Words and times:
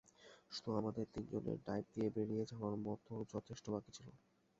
শুধু 0.51 0.69
আমাদের 0.79 1.05
তিনজনের 1.13 1.57
ডাইভ 1.67 1.85
দিয়ে 1.93 2.09
বেরিয়ে 2.15 2.43
যাওয়ার 2.51 2.75
মত 2.85 3.01
যথেষ্ট 3.33 3.65
বাকি 3.73 3.91
ছিল। 3.91 4.07